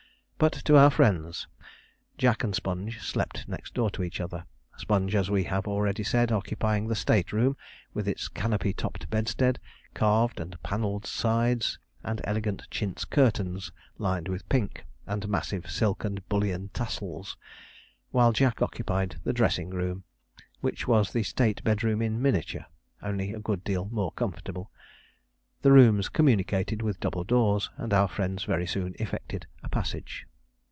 But, 0.43 0.53
to 0.65 0.75
our 0.75 0.89
friends. 0.89 1.45
Jack 2.17 2.43
and 2.43 2.55
Sponge 2.55 2.99
slept 2.99 3.47
next 3.47 3.75
door 3.75 3.91
to 3.91 4.01
each 4.01 4.19
other; 4.19 4.45
Sponge, 4.75 5.13
as 5.13 5.29
we 5.29 5.43
have 5.43 5.67
already 5.67 6.01
said, 6.03 6.31
occupying 6.31 6.87
the 6.87 6.95
state 6.95 7.31
room, 7.31 7.55
with 7.93 8.07
its 8.07 8.27
canopy 8.27 8.73
topped 8.73 9.07
bedstead, 9.11 9.59
carved 9.93 10.39
and 10.39 10.57
panelled 10.63 11.05
sides, 11.05 11.77
and 12.03 12.21
elegant 12.23 12.63
chintz 12.71 13.05
curtains 13.05 13.71
lined 13.99 14.27
with 14.29 14.49
pink, 14.49 14.83
and 15.05 15.29
massive 15.29 15.69
silk 15.69 16.03
and 16.03 16.27
bullion 16.27 16.69
tassels; 16.69 17.37
while 18.09 18.31
Jack 18.33 18.63
occupied 18.63 19.17
the 19.23 19.33
dressing 19.33 19.69
room, 19.69 20.05
which 20.59 20.87
was 20.87 21.11
the 21.13 21.21
state 21.21 21.63
bedroom 21.63 22.01
in 22.01 22.19
miniature, 22.19 22.65
only 23.03 23.31
a 23.31 23.39
good 23.39 23.63
deal 23.63 23.85
more 23.91 24.11
comfortable. 24.13 24.71
The 25.61 25.71
rooms 25.71 26.09
communicated 26.09 26.81
with 26.81 26.99
double 26.99 27.23
doors, 27.25 27.69
and 27.77 27.93
our 27.93 28.07
friends 28.07 28.43
very 28.43 28.65
soon 28.65 28.95
effected 28.97 29.45
a 29.61 29.69
passage. 29.69 30.25